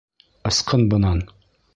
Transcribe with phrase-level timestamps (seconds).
[0.51, 1.21] Ысҡын бынан!